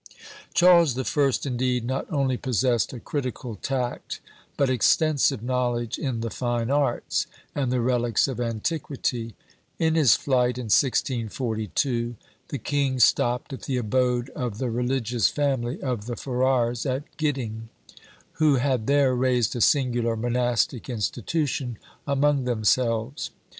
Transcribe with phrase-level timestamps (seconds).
[0.55, 4.19] Charles the First, indeed, not only possessed a critical tact,
[4.57, 9.35] but extensive knowledge in the fine arts, and the relics of antiquity.
[9.77, 12.15] In his flight in 1642,
[12.47, 17.69] the king stopped at the abode of the religious family of the Farrars at Gidding,
[18.39, 21.77] who had there raised a singular monastic institution
[22.07, 23.29] among themselves.